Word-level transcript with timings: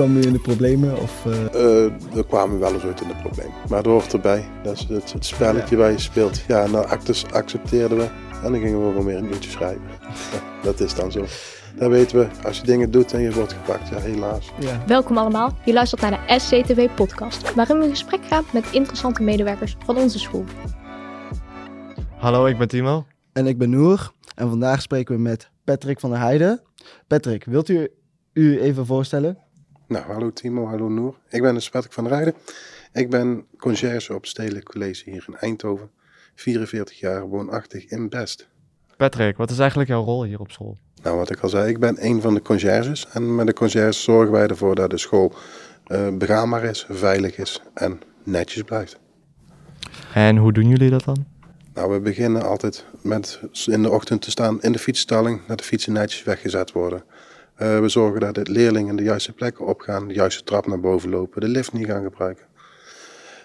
kwam 0.00 0.16
u 0.16 0.22
in 0.22 0.32
de 0.32 0.38
problemen? 0.38 0.98
Of, 0.98 1.24
uh... 1.26 1.32
Uh, 1.34 1.50
we 2.12 2.24
kwamen 2.28 2.58
wel 2.58 2.72
eens 2.72 2.82
uit 2.82 3.00
in 3.00 3.08
de 3.08 3.14
problemen. 3.14 3.54
Maar 3.68 3.82
dat 3.82 3.92
hoort 3.92 4.12
erbij. 4.12 4.44
Dat 4.62 4.74
is 4.74 4.86
het, 4.88 5.12
het 5.12 5.24
spelletje 5.24 5.76
ja. 5.76 5.82
waar 5.82 5.90
je 5.90 5.98
speelt. 5.98 6.40
Ja, 6.48 6.66
nou 6.66 6.86
accepteerden 7.32 7.98
we. 7.98 8.08
En 8.42 8.52
dan 8.52 8.60
gingen 8.60 8.86
we 8.86 8.92
wel 8.92 9.02
meer 9.02 9.16
een 9.16 9.32
uurtje 9.32 9.50
schrijven. 9.50 9.82
dat 10.62 10.80
is 10.80 10.94
dan 10.94 11.12
zo. 11.12 11.24
Dan 11.78 11.90
weten 11.90 12.18
we, 12.18 12.28
als 12.44 12.58
je 12.58 12.66
dingen 12.66 12.90
doet 12.90 13.12
en 13.12 13.20
je 13.20 13.32
wordt 13.32 13.52
gepakt, 13.52 13.88
ja 13.88 13.98
helaas. 13.98 14.50
Ja. 14.60 14.82
Welkom 14.86 15.18
allemaal, 15.18 15.56
je 15.64 15.72
luistert 15.72 16.00
naar 16.00 16.10
de 16.10 16.38
SCTV 16.38 16.88
podcast, 16.94 17.54
waarin 17.54 17.78
we 17.78 17.84
in 17.84 17.90
gesprek 17.90 18.24
gaan 18.24 18.44
met 18.52 18.64
interessante 18.72 19.22
medewerkers 19.22 19.76
van 19.84 19.96
onze 19.96 20.18
school. 20.18 20.44
Hallo, 22.16 22.46
ik 22.46 22.58
ben 22.58 22.68
Timo. 22.68 23.06
En 23.32 23.46
ik 23.46 23.58
ben 23.58 23.70
Noor. 23.70 24.12
En 24.34 24.48
vandaag 24.48 24.82
spreken 24.82 25.14
we 25.14 25.20
met 25.20 25.50
Patrick 25.64 26.00
van 26.00 26.10
der 26.10 26.18
Heijden. 26.18 26.60
Patrick, 27.06 27.44
wilt 27.44 27.68
u 27.68 27.90
u 28.32 28.60
even 28.60 28.86
voorstellen? 28.86 29.38
Nou, 29.90 30.04
hallo 30.04 30.32
Timo, 30.32 30.66
hallo 30.66 30.88
Noor. 30.88 31.14
Ik 31.28 31.42
ben 31.42 31.54
dus 31.54 31.70
Patrick 31.70 31.92
van 31.92 32.04
der 32.04 32.12
Heijden. 32.12 32.34
Ik 32.92 33.10
ben 33.10 33.46
conciërge 33.58 34.14
op 34.14 34.26
Stedelijk 34.26 34.64
College 34.64 35.10
hier 35.10 35.24
in 35.26 35.36
Eindhoven. 35.36 35.90
44 36.34 36.98
jaar, 36.98 37.26
woonachtig 37.28 37.84
in 37.84 38.08
Best. 38.08 38.48
Patrick, 38.96 39.36
wat 39.36 39.50
is 39.50 39.58
eigenlijk 39.58 39.90
jouw 39.90 40.04
rol 40.04 40.24
hier 40.24 40.40
op 40.40 40.50
school? 40.50 40.76
Nou, 41.02 41.16
wat 41.16 41.30
ik 41.30 41.40
al 41.40 41.48
zei, 41.48 41.68
ik 41.68 41.78
ben 41.78 42.06
een 42.06 42.20
van 42.20 42.34
de 42.34 42.42
conciërges. 42.42 43.08
En 43.12 43.34
met 43.34 43.46
de 43.46 43.52
conciërges 43.52 44.02
zorgen 44.02 44.32
wij 44.32 44.46
ervoor 44.46 44.74
dat 44.74 44.90
de 44.90 44.98
school 44.98 45.32
uh, 45.86 46.08
begaanbaar 46.16 46.64
is, 46.64 46.86
veilig 46.88 47.36
is 47.36 47.62
en 47.74 48.00
netjes 48.24 48.62
blijft. 48.62 48.98
En 50.14 50.36
hoe 50.36 50.52
doen 50.52 50.68
jullie 50.68 50.90
dat 50.90 51.04
dan? 51.04 51.26
Nou, 51.74 51.92
we 51.92 52.00
beginnen 52.00 52.42
altijd 52.42 52.84
met 53.02 53.40
in 53.66 53.82
de 53.82 53.90
ochtend 53.90 54.22
te 54.22 54.30
staan 54.30 54.62
in 54.62 54.72
de 54.72 54.78
fietsstalling, 54.78 55.40
dat 55.46 55.58
de 55.58 55.64
fietsen 55.64 55.92
netjes 55.92 56.22
weggezet 56.22 56.72
worden. 56.72 57.04
Uh, 57.62 57.80
we 57.80 57.88
zorgen 57.88 58.20
dat 58.20 58.34
de 58.34 58.50
leerlingen 58.50 58.96
de 58.96 59.02
juiste 59.02 59.32
plekken 59.32 59.66
opgaan, 59.66 60.08
de 60.08 60.14
juiste 60.14 60.44
trap 60.44 60.66
naar 60.66 60.80
boven 60.80 61.10
lopen, 61.10 61.40
de 61.40 61.48
lift 61.48 61.72
niet 61.72 61.86
gaan 61.86 62.02
gebruiken. 62.02 62.46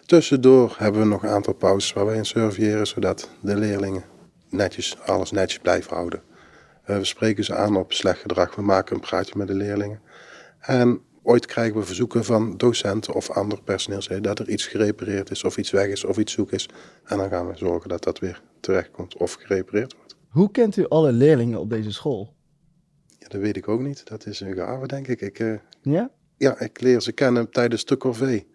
Tussendoor 0.06 0.76
hebben 0.78 1.02
we 1.02 1.08
nog 1.08 1.24
een 1.24 1.30
aantal 1.30 1.54
pauzes 1.54 1.94
waar 1.94 2.06
wij 2.06 2.16
in 2.16 2.26
surveilleren, 2.26 2.88
zodat 2.88 3.30
de 3.40 3.58
leerlingen 3.58 4.04
netjes, 4.50 4.98
alles 5.06 5.32
netjes 5.32 5.60
blijven 5.60 5.96
houden. 5.96 6.22
Uh, 6.88 6.98
we 6.98 7.04
spreken 7.04 7.44
ze 7.44 7.56
aan 7.56 7.76
op 7.76 7.94
slecht 7.94 8.20
gedrag, 8.20 8.56
we 8.56 8.62
maken 8.62 8.96
een 8.96 9.02
praatje 9.02 9.38
met 9.38 9.48
de 9.48 9.54
leerlingen. 9.54 10.00
En 10.60 11.02
ooit 11.24 11.46
krijgen 11.46 11.80
we 11.80 11.86
verzoeken 11.86 12.24
van 12.24 12.58
docenten 12.58 13.14
of 13.14 13.30
ander 13.30 13.62
personeel 13.64 14.22
dat 14.22 14.40
er 14.40 14.50
iets 14.50 14.68
gerepareerd 14.68 15.32
is 15.32 15.44
of 15.44 15.58
iets 15.58 15.72
weg 15.72 15.88
is 15.88 16.04
of 16.04 16.18
iets 16.18 16.34
zoek 16.34 16.52
is. 16.52 16.70
En 17.04 17.18
dan 17.18 17.30
gaan 17.30 17.48
we 17.48 17.58
zorgen 17.58 17.90
dat 17.90 18.04
dat 18.04 18.20
weer 18.20 18.42
terechtkomt 18.60 19.18
of 19.18 19.34
gerepareerd 19.34 19.96
wordt. 19.98 20.16
Hoe 20.30 20.52
kent 20.52 20.78
u 20.78 20.88
alle 20.88 21.12
leerlingen 21.12 21.60
op 21.60 21.70
deze 21.70 21.92
school? 21.92 22.34
Ja, 23.26 23.32
dat 23.32 23.42
weet 23.42 23.58
ik 23.58 23.68
ook 23.68 23.82
niet. 23.82 24.08
Dat 24.08 24.26
is 24.26 24.40
een 24.40 24.56
gave, 24.56 24.88
denk 24.88 25.08
ik. 25.08 25.22
ik 25.22 25.40
uh, 25.40 25.58
ja? 25.82 26.10
Ja, 26.38 26.60
ik 26.60 26.82
leer 26.82 27.02
ze 27.02 27.12
kennen 27.12 27.52
tijdens 27.52 27.86
de 27.86 27.98
corvée. 27.98 28.48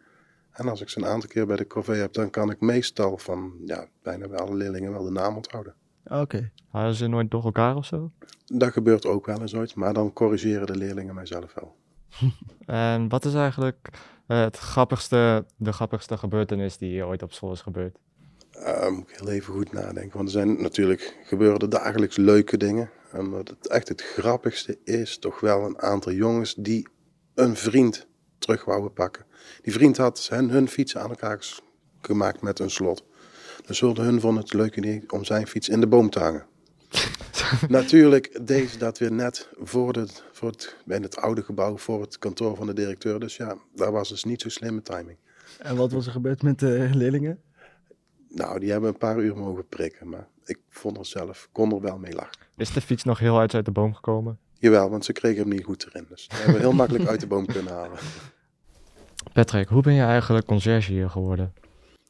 En 0.53 0.69
als 0.69 0.81
ik 0.81 0.89
ze 0.89 0.99
een 0.99 1.07
aantal 1.07 1.29
keer 1.29 1.47
bij 1.47 1.57
de 1.57 1.67
corvée 1.67 2.01
heb, 2.01 2.13
dan 2.13 2.31
kan 2.31 2.51
ik 2.51 2.61
meestal 2.61 3.19
van 3.19 3.53
ja, 3.67 3.87
bijna 4.03 4.29
bij 4.29 4.39
alle 4.39 4.55
leerlingen 4.55 4.93
wel 4.93 5.05
de 5.05 5.11
naam 5.11 5.37
onthouden. 5.37 5.75
Oké. 6.05 6.21
Okay. 6.21 6.53
Hadden 6.69 6.95
ze 6.95 7.07
nooit 7.07 7.31
door 7.31 7.45
elkaar 7.45 7.77
of 7.77 7.85
zo? 7.85 8.11
Dat 8.47 8.73
gebeurt 8.73 9.07
ook 9.07 9.27
wel 9.27 9.41
eens 9.41 9.55
ooit, 9.55 9.75
maar 9.75 9.93
dan 9.93 10.13
corrigeren 10.13 10.67
de 10.67 10.77
leerlingen 10.77 11.15
mijzelf 11.15 11.55
wel. 11.55 11.77
en 12.67 13.09
wat 13.09 13.25
is 13.25 13.35
eigenlijk 13.35 13.89
uh, 14.29 14.41
het 14.41 14.57
grappigste, 14.57 15.45
de 15.57 15.73
grappigste 15.73 16.19
gebeurtenis 16.19 16.77
die 16.77 16.91
hier 16.91 17.07
ooit 17.07 17.23
op 17.23 17.33
school 17.33 17.53
is 17.53 17.61
gebeurd? 17.61 17.99
Uh, 18.57 18.89
moet 18.89 19.11
ik 19.11 19.19
heel 19.19 19.31
even 19.31 19.55
goed 19.55 19.73
nadenken, 19.73 20.17
want 20.17 20.25
er 20.25 20.35
zijn 20.35 20.63
natuurlijk 20.63 21.17
gebeuren 21.25 21.71
dagelijks 21.71 22.17
leuke 22.17 22.57
dingen. 22.57 22.91
En 23.13 23.31
wat 23.31 23.49
het 23.49 23.69
echt 23.69 23.89
het 23.89 24.03
grappigste 24.03 24.79
is, 24.85 25.19
toch 25.19 25.41
wel 25.41 25.65
een 25.65 25.81
aantal 25.81 26.13
jongens 26.13 26.55
die 26.55 26.89
een 27.35 27.57
vriend 27.57 28.07
terug 28.39 28.65
wouden 28.65 28.93
pakken. 28.93 29.27
Die 29.63 29.73
vriend 29.73 29.97
had 29.97 30.27
hen, 30.31 30.51
hun 30.51 30.69
fiets 30.69 30.97
aan 30.97 31.11
elkaar 31.11 31.61
gemaakt 32.01 32.41
met 32.41 32.59
een 32.59 32.71
slot. 32.71 33.05
Dus 33.67 33.79
zullen 33.79 34.05
hun 34.05 34.21
vonden 34.21 34.43
het 34.43 34.53
leuk 34.53 34.77
idee 34.77 35.03
om 35.07 35.25
zijn 35.25 35.47
fiets 35.47 35.69
in 35.69 35.81
de 35.81 35.87
boom 35.87 36.11
te 36.11 36.19
hangen. 36.19 36.47
Natuurlijk 37.69 38.47
deze 38.47 38.79
dat 38.79 38.99
weer 38.99 39.13
net 39.13 39.49
voor, 39.61 39.93
de, 39.93 40.07
voor 40.33 40.49
het, 40.49 40.77
bij 40.85 40.99
het 40.99 41.17
oude 41.17 41.43
gebouw, 41.43 41.77
voor 41.77 42.01
het 42.01 42.19
kantoor 42.19 42.57
van 42.57 42.67
de 42.67 42.73
directeur. 42.73 43.21
Dus 43.21 43.37
ja, 43.37 43.57
daar 43.75 43.93
was 43.93 44.09
dus 44.09 44.25
niet 44.25 44.41
zo 44.41 44.49
slimme 44.49 44.83
timing. 44.83 45.19
En 45.59 45.77
wat 45.77 45.93
was 45.93 46.07
er 46.07 46.13
gebeurd 46.13 46.43
met 46.43 46.59
de 46.59 46.91
leerlingen? 46.93 47.43
Nou, 48.29 48.59
die 48.59 48.71
hebben 48.71 48.89
een 48.89 48.99
paar 48.99 49.19
uur 49.19 49.37
mogen 49.37 49.67
prikken, 49.69 50.09
maar 50.09 50.29
ik 50.51 50.59
vond 50.69 50.99
er 50.99 51.07
zelf, 51.07 51.49
kon 51.53 51.73
er 51.73 51.81
wel 51.81 51.99
mee 51.99 52.13
lachen. 52.13 52.47
Is 52.57 52.73
de 52.73 52.81
fiets 52.81 53.05
nog 53.05 53.19
heel 53.19 53.39
uit, 53.39 53.55
uit 53.55 53.65
de 53.65 53.71
boom 53.71 53.95
gekomen? 53.95 54.39
Jawel, 54.59 54.91
want 54.91 55.05
ze 55.05 55.13
kregen 55.13 55.41
hem 55.41 55.49
niet 55.49 55.65
goed 55.65 55.87
erin. 55.87 56.07
Dus 56.09 56.27
we 56.27 56.37
hebben 56.37 56.61
heel 56.61 56.73
makkelijk 56.73 57.07
uit 57.07 57.21
de 57.21 57.27
boom 57.27 57.47
kunnen 57.47 57.73
halen. 57.73 57.99
Patrick, 59.33 59.69
hoe 59.69 59.83
ben 59.83 59.95
je 59.95 60.03
eigenlijk 60.03 60.47
conciërge 60.47 60.93
hier 60.93 61.11
geworden? 61.11 61.55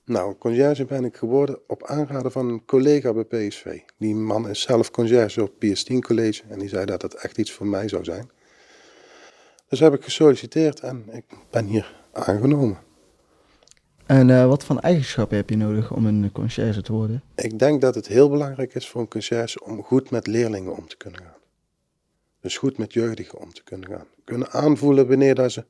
Nou, 0.05 0.35
conciërge 0.35 0.85
ben 0.85 1.05
ik 1.05 1.17
geworden 1.17 1.59
op 1.67 1.87
aanraden 1.87 2.33
van 2.33 2.49
een 2.49 2.65
collega 2.65 3.13
bij 3.13 3.25
PSV. 3.25 3.81
Die 3.99 4.15
man 4.15 4.49
is 4.49 4.61
zelf 4.61 4.91
conciërge 4.91 5.43
op 5.43 5.53
PS10 5.53 5.99
College 5.99 6.43
en 6.49 6.59
die 6.59 6.69
zei 6.69 6.85
dat 6.85 7.03
het 7.03 7.15
echt 7.15 7.39
iets 7.39 7.53
voor 7.53 7.67
mij 7.67 7.89
zou 7.89 8.05
zijn. 8.05 8.31
Dus 9.69 9.81
heb 9.81 9.95
ik 9.95 10.05
gesolliciteerd 10.05 10.81
en 10.81 11.05
ik 11.13 11.25
ben 11.51 11.67
hier 11.67 11.95
aangenomen. 12.13 12.79
En 14.11 14.29
uh, 14.29 14.47
wat 14.47 14.65
voor 14.65 14.77
eigenschappen 14.77 15.37
heb 15.37 15.51
je 15.51 15.57
nodig 15.57 15.93
om 15.93 16.07
een 16.07 16.33
conciërge 16.33 16.83
te 16.83 16.93
worden? 16.93 17.23
Ik 17.35 17.59
denk 17.59 17.81
dat 17.81 17.95
het 17.95 18.07
heel 18.07 18.29
belangrijk 18.29 18.75
is 18.75 18.89
voor 18.89 19.01
een 19.01 19.09
conciërge 19.09 19.65
om 19.65 19.83
goed 19.83 20.11
met 20.11 20.27
leerlingen 20.27 20.77
om 20.77 20.89
te 20.89 20.97
kunnen 20.97 21.21
gaan. 21.21 21.37
Dus 22.41 22.59
goed 22.59 22.79
met 22.79 22.93
jeugdigen 22.93 23.39
om 23.39 23.53
te 23.53 23.63
kunnen 23.63 23.89
gaan. 23.89 24.07
Kunnen 24.25 24.51
aanvoelen 24.51 25.09
wanneer 25.09 25.35
dat 25.35 25.53
ze 25.53 25.67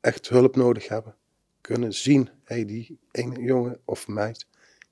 echt 0.00 0.28
hulp 0.28 0.56
nodig 0.56 0.88
hebben. 0.88 1.14
Kunnen 1.60 1.94
zien, 1.94 2.28
hé, 2.44 2.54
hey, 2.54 2.64
die 2.64 2.98
ene 3.10 3.40
jongen 3.40 3.80
of 3.84 4.08
meid, 4.08 4.46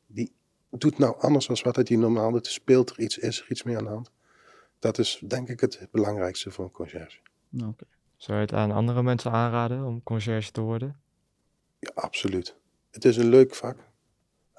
die 0.06 0.32
doet 0.70 0.98
nou 0.98 1.20
anders 1.20 1.46
dan 1.46 1.58
wat 1.62 1.88
hij 1.88 1.96
normaal 1.96 2.30
doet. 2.30 2.46
Speelt 2.46 2.90
er 2.90 3.00
iets, 3.00 3.18
is 3.18 3.40
er 3.40 3.50
iets 3.50 3.62
meer 3.62 3.76
aan 3.76 3.84
de 3.84 3.90
hand. 3.90 4.10
Dat 4.78 4.98
is 4.98 5.22
denk 5.26 5.48
ik 5.48 5.60
het 5.60 5.88
belangrijkste 5.90 6.50
voor 6.50 6.64
een 6.64 6.70
conciërge. 6.70 7.18
Okay. 7.56 7.88
Zou 8.16 8.38
je 8.38 8.44
het 8.44 8.52
aan 8.52 8.70
andere 8.70 9.02
mensen 9.02 9.30
aanraden 9.30 9.84
om 9.84 10.02
conciërge 10.02 10.50
te 10.50 10.60
worden? 10.60 10.96
Ja, 11.78 11.90
absoluut. 11.94 12.58
Het 12.90 13.04
is 13.04 13.16
een 13.16 13.28
leuk 13.28 13.54
vak. 13.54 13.76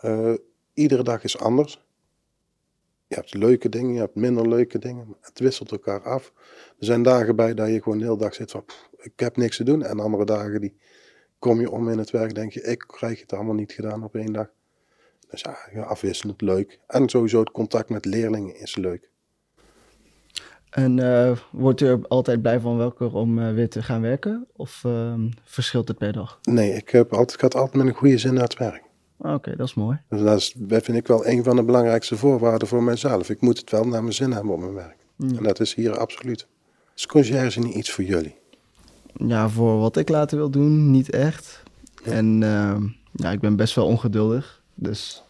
Uh, 0.01 0.33
iedere 0.73 1.03
dag 1.03 1.23
is 1.23 1.37
anders. 1.37 1.85
Je 3.07 3.15
hebt 3.15 3.33
leuke 3.33 3.69
dingen, 3.69 3.93
je 3.93 3.99
hebt 3.99 4.15
minder 4.15 4.47
leuke 4.47 4.79
dingen. 4.79 5.15
Het 5.21 5.39
wisselt 5.39 5.71
elkaar 5.71 6.03
af. 6.03 6.33
Er 6.79 6.85
zijn 6.85 7.03
dagen 7.03 7.35
bij 7.35 7.53
dat 7.53 7.69
je 7.69 7.81
gewoon 7.81 7.97
de 7.97 8.03
hele 8.03 8.17
dag 8.17 8.33
zit 8.33 8.51
van, 8.51 8.65
ik 8.97 9.19
heb 9.19 9.37
niks 9.37 9.57
te 9.57 9.63
doen. 9.63 9.83
En 9.83 9.99
andere 9.99 10.25
dagen 10.25 10.61
die 10.61 10.75
kom 11.39 11.59
je 11.59 11.71
om 11.71 11.89
in 11.89 11.97
het 11.97 12.11
werk, 12.11 12.35
denk 12.35 12.51
je, 12.51 12.61
ik 12.61 12.83
krijg 12.87 13.21
het 13.21 13.33
allemaal 13.33 13.53
niet 13.53 13.71
gedaan 13.71 14.03
op 14.03 14.15
één 14.15 14.33
dag. 14.33 14.49
Dus 15.29 15.45
ja, 15.73 15.81
afwisselend 15.81 16.41
leuk. 16.41 16.79
En 16.87 17.09
sowieso 17.09 17.39
het 17.39 17.51
contact 17.51 17.89
met 17.89 18.05
leerlingen 18.05 18.55
is 18.55 18.75
leuk. 18.75 19.10
En 20.71 20.97
uh, 20.97 21.31
wordt 21.51 21.81
u 21.81 21.85
er 21.85 21.99
altijd 22.07 22.41
blij 22.41 22.59
van 22.59 22.77
welke 22.77 23.11
om 23.11 23.39
uh, 23.39 23.53
weer 23.53 23.69
te 23.69 23.83
gaan 23.83 24.01
werken? 24.01 24.47
Of 24.55 24.83
uh, 24.85 25.13
verschilt 25.43 25.87
het 25.87 25.97
per 25.97 26.13
dag? 26.13 26.39
Nee, 26.41 26.73
ik, 26.73 26.89
heb 26.89 27.11
altijd, 27.11 27.33
ik 27.33 27.41
had 27.41 27.55
altijd 27.55 27.75
met 27.75 27.87
een 27.87 27.99
goede 27.99 28.17
zin 28.17 28.33
naar 28.33 28.43
het 28.43 28.57
werk. 28.57 28.83
Ah, 29.17 29.33
oké, 29.33 29.55
dat 29.55 29.67
is 29.67 29.73
mooi. 29.73 29.99
Dus 30.09 30.21
dat, 30.21 30.37
is, 30.37 30.53
dat 30.57 30.83
vind 30.83 30.97
ik 30.97 31.07
wel 31.07 31.27
een 31.27 31.43
van 31.43 31.55
de 31.55 31.63
belangrijkste 31.63 32.17
voorwaarden 32.17 32.67
voor 32.67 32.83
mijzelf. 32.83 33.29
Ik 33.29 33.41
moet 33.41 33.57
het 33.57 33.71
wel 33.71 33.87
naar 33.87 34.01
mijn 34.01 34.13
zin 34.13 34.31
hebben 34.31 34.53
op 34.53 34.59
mijn 34.59 34.73
werk. 34.73 34.97
Ja. 35.15 35.37
En 35.37 35.43
dat 35.43 35.59
is 35.59 35.73
hier 35.73 35.97
absoluut. 35.97 36.47
Is 36.95 37.05
conciërge 37.05 37.59
niet 37.59 37.75
iets 37.75 37.91
voor 37.91 38.03
jullie? 38.03 38.35
Ja, 39.13 39.49
voor 39.49 39.79
wat 39.79 39.97
ik 39.97 40.09
later 40.09 40.37
wil 40.37 40.49
doen, 40.49 40.91
niet 40.91 41.09
echt. 41.09 41.63
Ja. 42.03 42.11
En 42.11 42.43
ehm, 42.43 42.87
ja, 43.11 43.31
ik 43.31 43.39
ben 43.39 43.55
best 43.55 43.75
wel 43.75 43.85
ongeduldig. 43.85 44.63
Dus 44.75 45.23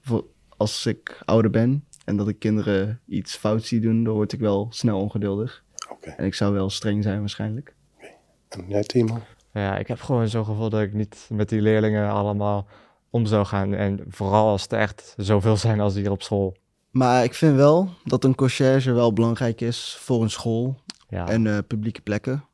voor, 0.00 0.24
als 0.56 0.86
ik 0.86 1.18
ouder 1.24 1.50
ben 1.50 1.84
en 2.06 2.16
dat 2.16 2.28
ik 2.28 2.38
kinderen 2.38 3.00
iets 3.06 3.36
fout 3.36 3.64
zie 3.64 3.80
doen, 3.80 4.04
dan 4.04 4.14
word 4.14 4.32
ik 4.32 4.40
wel 4.40 4.66
snel 4.70 5.00
ongeduldig. 5.00 5.64
Okay. 5.90 6.14
En 6.16 6.24
ik 6.24 6.34
zou 6.34 6.52
wel 6.52 6.70
streng 6.70 7.02
zijn 7.02 7.20
waarschijnlijk. 7.20 7.74
Okay. 7.96 8.16
En 8.48 8.64
jij, 8.68 8.82
Timo? 8.82 9.18
Ja, 9.52 9.78
ik 9.78 9.88
heb 9.88 10.00
gewoon 10.00 10.28
zo'n 10.28 10.44
gevoel 10.44 10.70
dat 10.70 10.80
ik 10.80 10.92
niet 10.92 11.28
met 11.32 11.48
die 11.48 11.60
leerlingen 11.60 12.10
allemaal 12.10 12.66
om 13.10 13.26
zou 13.26 13.44
gaan. 13.44 13.74
En 13.74 14.04
vooral 14.08 14.48
als 14.48 14.62
het 14.62 14.72
echt 14.72 15.14
zoveel 15.16 15.56
zijn 15.56 15.80
als 15.80 15.94
hier 15.94 16.10
op 16.10 16.22
school. 16.22 16.56
Maar 16.90 17.24
ik 17.24 17.34
vind 17.34 17.56
wel 17.56 17.88
dat 18.04 18.24
een 18.24 18.34
conciërge 18.34 18.92
wel 18.92 19.12
belangrijk 19.12 19.60
is 19.60 19.96
voor 20.00 20.22
een 20.22 20.30
school 20.30 20.80
ja. 21.08 21.28
en 21.28 21.44
uh, 21.44 21.58
publieke 21.66 22.00
plekken. 22.00 22.44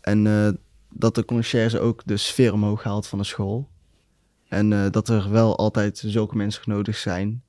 En 0.00 0.24
uh, 0.24 0.48
dat 0.90 1.14
de 1.14 1.24
conciërge 1.24 1.80
ook 1.80 2.02
de 2.04 2.16
sfeer 2.16 2.52
omhoog 2.52 2.82
haalt 2.82 3.06
van 3.06 3.18
de 3.18 3.24
school. 3.24 3.68
En 4.48 4.70
uh, 4.70 4.90
dat 4.90 5.08
er 5.08 5.30
wel 5.30 5.56
altijd 5.56 6.02
zulke 6.06 6.36
mensen 6.36 6.62
nodig 6.66 6.96
zijn 6.96 7.42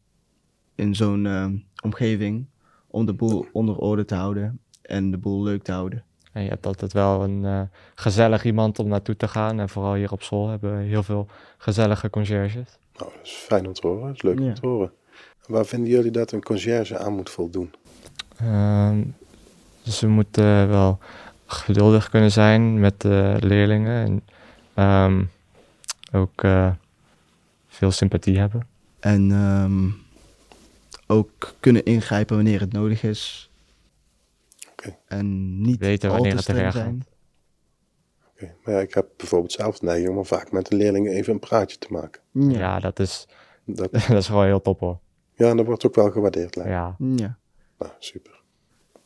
in 0.76 0.96
zo'n 0.96 1.64
omgeving 1.84 2.46
om 2.88 3.06
de 3.06 3.14
boel 3.14 3.46
onder 3.52 3.78
orde 3.78 4.06
te 4.06 4.16
houden 4.16 4.60
en 4.82 5.12
de 5.12 5.18
boel 5.18 5.44
leuk 5.44 5.64
te 5.64 5.72
houden. 5.72 6.04
En 6.32 6.44
je 6.44 6.50
hebt 6.50 6.66
altijd 6.66 6.94
wel 6.94 7.24
een 7.24 7.44
uh, 7.44 7.62
gezellig 7.96 8.46
iemand 8.46 8.80
om 8.80 8.88
naartoe 8.88 9.16
te 9.16 9.28
gaan. 9.28 9.60
En 9.60 9.70
vooral 9.70 9.94
hier 9.94 10.12
op 10.12 10.24
school 10.24 10.48
hebben 10.48 10.78
we 10.78 10.84
heel 10.84 11.04
veel 11.04 11.28
gezellige 11.58 12.10
conciërges. 12.10 12.78
Nou, 12.98 13.12
dat 13.12 13.24
is 13.24 13.32
fijn 13.32 13.68
om 13.68 13.74
te 13.74 13.88
horen. 13.88 14.08
Dat 14.08 14.16
is 14.16 14.22
leuk 14.22 14.40
ja. 14.40 14.46
om 14.46 14.54
te 14.54 14.68
horen. 14.68 14.92
Waar 15.48 15.66
vinden 15.66 15.90
jullie 15.90 16.12
dat 16.12 16.32
een 16.32 16.44
conciërge 16.44 16.98
aan 16.98 17.14
moet 17.14 17.30
voldoen? 17.30 17.74
Uh, 18.42 18.98
ze 19.84 20.08
moeten 20.08 20.70
wel 20.70 20.98
geduldig 21.46 22.10
kunnen 22.10 22.32
zijn 22.32 22.80
met 22.80 23.02
de 23.02 23.36
leerlingen. 23.40 24.06
En 24.06 24.22
ehm, 24.74 25.24
ook 26.12 26.44
eh, 26.44 26.72
veel 27.68 27.92
sympathie 27.92 28.40
hebben. 28.40 28.68
En 29.00 29.32
ehm, 29.32 30.05
ook 31.08 31.54
kunnen 31.60 31.84
ingrijpen 31.86 32.36
wanneer 32.36 32.60
het 32.60 32.72
nodig 32.72 33.04
is. 33.04 33.50
Oké. 34.72 34.98
En 35.08 35.62
niet 35.62 35.80
Weten 35.80 36.10
al 36.10 36.16
wanneer 36.16 36.32
te 36.42 36.52
het 36.52 36.62
er 36.62 36.72
zijn. 36.72 37.06
Oké, 38.30 38.54
Maar 38.64 38.74
ja, 38.74 38.80
ik 38.80 38.94
heb 38.94 39.08
bijvoorbeeld 39.18 39.52
zelf 39.52 39.82
neiging 39.82 40.18
om 40.18 40.26
vaak 40.26 40.52
met 40.52 40.68
de 40.68 40.76
leerlingen 40.76 41.12
even 41.14 41.34
een 41.34 41.40
praatje 41.40 41.78
te 41.78 41.88
maken. 41.90 42.22
Ja, 42.32 42.50
Ja. 42.50 42.80
dat, 42.80 43.00
is, 43.00 43.28
Dat, 43.66 43.92
dat 44.08 44.10
is 44.10 44.28
gewoon 44.28 44.46
heel 44.46 44.62
top 44.62 44.80
hoor. 44.80 45.00
ja, 45.34 45.50
en 45.50 45.58
dat 45.58 45.66
wordt 45.66 45.86
ook 45.86 45.96
wel 45.96 46.12
gewaardeerd. 46.12 46.56
lijkt. 46.56 46.72
Ja, 46.72 46.96
ja. 47.16 47.38
Nou, 47.80 47.92
super. 48.00 48.42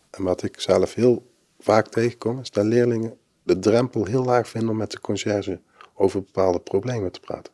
En 0.10 0.24
wat 0.24 0.44
ik 0.44 0.60
zelf 0.60 0.94
heel 0.94 1.32
vaak 1.60 1.88
tegenkom, 1.88 2.40
is 2.40 2.52
dat 2.52 2.66
leerlingen 2.66 3.18
de 3.44 3.60
drempel 3.60 4.06
heel 4.06 4.24
laag 4.24 4.48
vinden 4.50 4.70
om 4.70 4.78
met 4.78 4.92
de 4.92 5.00
conciërge 5.00 5.60
over 5.94 6.22
bepaalde 6.24 6.60
problemen 6.60 7.12
te 7.12 7.20
praten. 7.20 7.54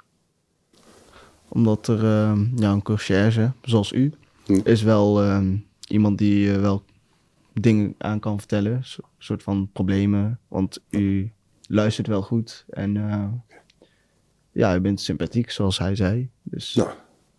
Omdat 1.47 1.87
er 1.87 2.03
ehm, 2.03 2.45
ja, 2.57 2.71
een 2.71 2.81
conciërge, 2.83 3.51
zoals 3.61 3.91
u, 3.91 4.13
Hm. 4.45 4.59
is 4.63 4.81
wel 4.81 5.21
ehm, 5.21 5.57
iemand 5.87 6.17
die 6.17 6.53
eh, 6.53 6.59
wel 6.59 6.83
dingen 7.53 7.95
aan 7.97 8.19
kan 8.19 8.37
vertellen. 8.37 8.73
Een 8.73 9.03
soort 9.17 9.43
van 9.43 9.69
problemen. 9.73 10.39
Want 10.47 10.81
u 10.89 11.31
luistert 11.67 12.07
wel 12.07 12.21
goed. 12.21 12.65
En 12.69 12.97
eh, 12.97 13.27
ja, 14.51 14.75
u 14.75 14.79
bent 14.79 15.01
sympathiek, 15.01 15.51
zoals 15.51 15.77
hij 15.77 15.95
zei. 15.95 16.29
Dus 16.43 16.75
Nou, 16.75 16.89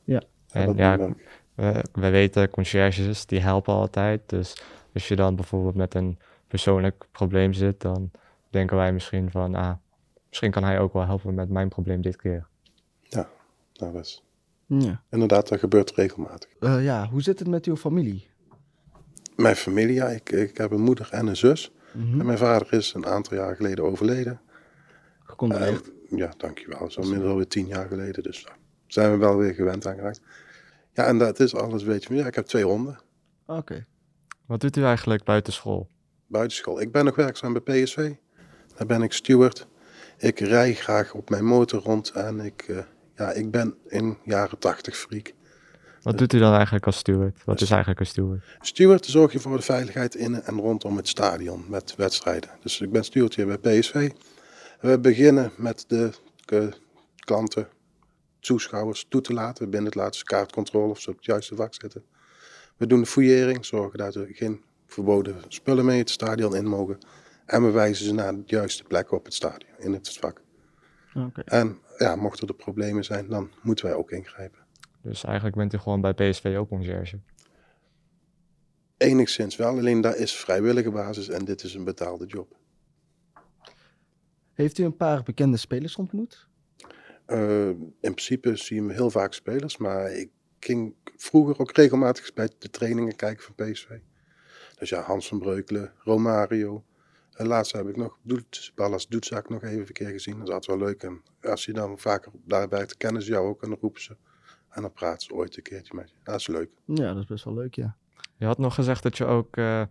Ja. 0.05 0.23
En 0.51 0.77
ja, 0.77 1.15
we, 1.55 1.85
we 1.93 2.11
weten, 2.11 2.51
conciërges, 2.51 3.27
die 3.27 3.41
helpen 3.41 3.75
altijd. 3.75 4.21
Dus 4.27 4.63
als 4.95 5.09
je 5.09 5.17
dan 5.17 5.37
bijvoorbeeld 5.37 5.75
met 5.75 5.95
een 5.95 6.19
persoonlijk 6.49 7.07
probleem 7.13 7.53
zit, 7.53 7.81
dan 7.81 8.11
denken 8.51 8.77
wij 8.77 8.93
misschien 8.93 9.31
van, 9.31 9.55
ah, 9.55 9.73
misschien 10.29 10.51
kan 10.51 10.65
hij 10.65 10.79
ook 10.79 10.93
wel 10.93 11.05
helpen 11.05 11.35
met 11.35 11.49
mijn 11.49 11.69
probleem 11.69 12.01
dit 12.01 12.17
keer. 12.17 12.47
nou, 13.11 13.27
dat 13.73 13.95
is 13.95 14.26
ja. 14.67 15.03
inderdaad, 15.11 15.49
dat 15.49 15.59
gebeurt 15.59 15.91
regelmatig. 15.91 16.51
Eh, 16.61 16.85
ja, 16.85 17.09
hoe 17.09 17.23
zit 17.23 17.39
het 17.39 17.49
met 17.49 17.67
uw 17.67 17.77
familie? 17.77 18.29
Mijn 19.37 19.57
familie, 19.57 19.95
ja, 19.95 20.07
ik, 20.09 20.31
ik 20.31 20.57
heb 20.57 20.71
een 20.71 20.83
moeder 20.83 21.09
en 21.11 21.27
een 21.27 21.37
zus. 21.37 21.73
Mhm. 21.93 22.21
En 22.21 22.27
mijn 22.27 22.39
vader 22.39 22.73
is 22.73 22.95
een 22.95 23.07
aantal 23.07 23.37
jaar 23.37 23.57
geleden 23.57 23.85
overleden. 23.85 24.41
Gecondoleerd. 25.25 25.91
En, 26.11 26.17
ja, 26.17 26.33
dankjewel. 26.37 26.91
Zo 26.91 27.01
inmiddels 27.01 27.31
alweer 27.31 27.49
tien 27.49 27.67
jaar 27.67 27.89
geleden. 27.89 28.23
Dus 28.23 28.45
daar 28.45 28.57
zijn 28.87 29.11
we 29.11 29.17
wel 29.17 29.37
weer 29.37 29.55
gewend 29.55 29.87
aan 29.87 29.95
geraakt. 29.95 30.21
Ja, 30.93 31.07
en 31.07 31.19
dat 31.19 31.41
is 31.41 31.55
alles 31.55 31.83
een 31.83 31.89
beetje. 31.89 32.15
Ja, 32.15 32.27
ik 32.27 32.35
heb 32.35 32.47
twee 32.47 32.65
honden. 32.65 32.99
Oké. 33.47 33.87
Wat 34.47 34.61
doet 34.61 34.77
u 34.77 34.83
eigenlijk 34.83 35.25
buiten 35.25 35.53
school? 35.53 35.89
Buitenschool. 36.27 36.81
Ik 36.81 36.93
ben 36.93 37.05
nog 37.05 37.17
werkzaam 37.17 37.53
bij 37.53 37.83
PSV. 37.83 38.13
Daar 38.77 38.87
ben 38.87 39.03
ik 39.03 39.13
steward. 39.13 39.67
Ik 40.19 40.39
rij 40.39 40.75
graag 40.75 41.15
op 41.15 41.31
mijn 41.31 41.45
motor 41.45 41.83
rond. 41.83 42.11
En 42.11 42.41
ik, 42.41 42.63
eh, 42.63 42.79
ja, 43.17 43.33
ik 43.33 43.51
ben 43.51 43.75
in 43.89 44.19
jaren 44.25 44.59
tachtig 44.59 44.97
freak. 44.97 45.33
Wat 46.03 46.19
doet 46.19 46.33
u 46.33 46.39
dan 46.39 46.55
eigenlijk 46.55 46.87
als 46.87 46.97
steward? 46.97 47.45
Wat 47.45 47.61
is 47.61 47.71
eigenlijk 47.71 48.01
een 48.01 48.07
steward? 48.07 48.45
Steward 48.61 49.07
zorg 49.07 49.33
je 49.33 49.41
voor 49.41 49.57
de 49.57 49.63
veiligheid 49.63 50.15
in 50.15 50.43
en 50.43 50.61
rondom 50.61 50.97
het 50.97 51.09
stadion 51.09 51.65
met 51.69 51.95
wedstrijden. 51.97 52.51
Dus 52.63 52.81
ik 52.81 52.91
ben 52.91 53.05
steward 53.05 53.35
hier 53.35 53.47
bij 53.47 53.79
PSV. 53.79 54.11
We 54.81 54.99
beginnen 54.99 55.53
met 55.57 55.85
de 55.89 56.11
eh, 56.45 56.67
klanten, 57.25 57.69
toeschouwers 58.41 59.07
toe 59.09 59.21
te 59.21 59.33
laten. 59.33 59.71
Binnen 59.71 59.91
het 59.91 60.01
laatste 60.01 60.25
kaartcontrole 60.25 60.91
of 60.91 61.01
ze 61.01 61.11
op 61.11 61.17
het 61.17 61.25
juiste 61.25 61.55
vak 61.55 61.75
zitten. 61.75 62.05
We 62.77 62.87
doen 62.87 63.01
de 63.01 63.07
fouillering, 63.07 63.65
zorgen 63.65 63.99
dat 63.99 64.15
er 64.15 64.29
geen 64.33 64.63
verboden 64.87 65.37
spullen 65.49 65.85
mee 65.85 65.99
het 65.99 66.11
stadion 66.11 66.57
in 66.57 66.67
mogen. 66.67 66.99
En 67.47 67.65
we 67.65 67.71
wijzen 67.71 68.05
ze 68.05 68.15
naar 68.15 68.35
de 68.35 68.43
juiste 68.47 68.85
plek 68.85 69.13
op 69.13 69.25
het 69.25 69.35
stadion, 69.35 69.71
in 69.79 69.93
het 69.93 70.19
vak. 70.19 70.41
Oké. 71.15 71.41
En 71.45 71.79
ja, 71.97 72.17
mochten 72.17 72.49
er 72.49 72.55
problemen 72.55 73.05
zijn, 73.05 73.29
dan 73.29 73.51
moeten 73.63 73.85
wij 73.85 73.95
ook 73.95 74.11
ingrijpen. 74.11 74.59
Dus 75.03 75.25
eigenlijk 75.25 75.57
bent 75.57 75.73
u 75.73 75.79
gewoon 75.79 76.01
bij 76.01 76.15
PSV 76.15 76.55
ook 76.59 76.69
conciërge. 76.69 77.19
Enigszins 78.97 79.57
wel, 79.57 79.69
alleen 79.69 80.01
dat 80.01 80.17
is 80.17 80.37
vrijwillige 80.37 80.91
basis 80.91 81.29
en 81.29 81.45
dit 81.45 81.63
is 81.63 81.75
een 81.75 81.85
betaalde 81.85 82.27
job. 82.27 82.57
Heeft 84.53 84.79
u 84.79 84.85
een 84.85 84.97
paar 84.97 85.23
bekende 85.23 85.57
spelers 85.57 85.97
ontmoet? 85.97 86.49
Eh, 87.27 87.69
in 87.69 87.97
principe 88.01 88.57
zien 88.57 88.87
we 88.87 88.93
heel 88.93 89.11
vaak 89.11 89.33
spelers, 89.33 89.77
maar 89.77 90.13
ik 90.13 90.31
ging 90.61 90.95
vroeger 91.17 91.59
ook 91.59 91.73
regelmatig 91.73 92.35
bij 92.35 92.51
de 92.59 92.71
trainingen 92.71 93.17
kijken 93.17 93.45
van 93.45 93.55
PSV. 93.55 93.89
Dus 94.79 94.89
ja, 94.89 95.01
Hans 95.01 95.29
van 95.29 95.39
Breukelen, 95.39 95.93
Romario. 95.99 96.85
En 97.37 97.47
laatst 97.47 97.73
heb 97.73 97.89
ik 97.89 97.97
nog 97.97 98.19
Doet, 98.23 98.73
Ballas 98.75 99.09
Doetzak 99.09 99.49
nog 99.49 99.63
even 99.63 99.79
een 99.79 99.93
keer 99.93 100.11
gezien. 100.11 100.39
Dat 100.39 100.49
is 100.49 100.55
altijd 100.55 100.79
wel 100.79 100.89
leuk. 100.89 101.03
En 101.03 101.23
als 101.43 101.65
je 101.65 101.73
dan 101.73 101.99
vaker 101.99 102.33
daar 102.45 102.69
werkt, 102.69 102.97
kennen 102.97 103.23
ze 103.23 103.31
jou 103.31 103.49
ook 103.49 103.63
en 103.63 103.69
dan 103.69 103.79
roepen 103.81 104.03
ze. 104.03 104.17
En 104.71 104.83
dan 104.83 104.93
praten 104.93 105.21
ze 105.21 105.35
ooit 105.35 105.57
een 105.57 105.63
keertje 105.63 105.95
met 105.95 106.11
je. 106.11 106.17
Dat 106.23 106.41
is 106.41 106.47
leuk. 106.47 106.71
Ja, 106.85 107.13
dat 107.13 107.23
is 107.23 107.27
best 107.27 107.45
wel 107.45 107.55
leuk, 107.55 107.75
ja. 107.75 107.97
Je 108.37 108.47
had 108.47 108.59
nog 108.59 108.75
gezegd 108.75 109.03
dat 109.03 109.17
je 109.17 109.25
ook 109.25 109.57
eh, 109.57 109.83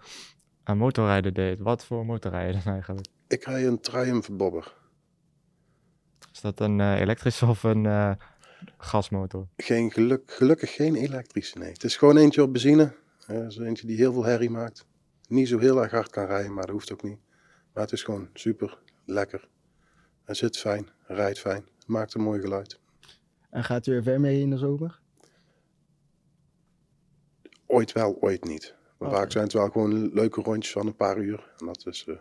aan 0.64 0.78
motorrijden 0.78 1.34
deed. 1.34 1.60
Wat 1.60 1.86
voor 1.86 2.06
motorrijden 2.06 2.62
dan 2.64 2.74
eigenlijk? 2.80 3.08
Ik 3.28 3.44
rij 3.44 3.68
een 3.68 3.80
Triumph 3.80 4.30
Bobber. 4.32 4.74
Is 6.32 6.42
dat 6.42 6.60
een 6.60 6.80
eh, 6.80 7.00
elektrische 7.00 7.46
of 7.46 7.64
een 7.64 7.86
eh, 7.86 8.12
gasmotor? 8.78 9.48
Geen 9.58 9.92
geluk, 9.92 10.32
gelukkig 10.32 10.74
geen 10.74 10.96
elektrische, 10.96 11.58
nee. 11.58 11.72
Het 11.72 11.84
is 11.84 11.98
gewoon 11.98 12.18
eentje 12.18 12.44
op 12.44 12.52
benzine. 12.52 12.96
Is 13.28 13.58
eentje 13.58 13.88
die 13.88 13.98
heel 13.98 14.14
veel 14.14 14.24
herrie 14.24 14.50
maakt. 14.50 14.86
Niet 15.28 15.48
zo 15.48 15.60
heel 15.60 15.82
erg 15.82 15.92
hard 15.92 16.10
kan 16.10 16.26
rijden, 16.26 16.54
maar 16.54 16.66
dat 16.66 16.72
hoeft 16.72 16.94
ook 16.94 17.04
niet. 17.04 17.20
Maar 17.76 17.84
het 17.84 17.94
is 17.94 18.04
gewoon 18.04 18.30
super 18.34 18.78
lekker. 19.06 19.48
Hij 20.24 20.36
zit 20.36 20.58
fijn, 20.58 20.90
rijdt 21.08 21.40
fijn, 21.40 21.68
maakt 21.88 22.14
een 22.14 22.22
mooi 22.22 22.42
geluid. 22.42 22.80
En 23.50 23.64
gaat 23.64 23.88
u 23.88 23.96
er 23.96 24.04
ver 24.04 24.20
mee 24.20 24.42
in 24.42 24.50
de 24.50 24.58
zomer? 24.58 25.00
Ooit 27.66 27.92
wel, 27.92 28.18
ooit 28.20 28.44
niet. 28.44 28.76
Maar 28.98 29.10
vaak 29.10 29.32
zijn 29.32 29.44
het 29.44 29.54
wel 29.54 29.70
gewoon 29.70 30.14
leuke 30.14 30.42
rondjes 30.42 30.74
van 30.74 30.88
een 30.88 30.96
paar 30.96 31.18
uur. 31.18 31.52
En 31.58 31.66
dat 31.66 31.86
is, 31.86 32.06
eh 32.08 32.16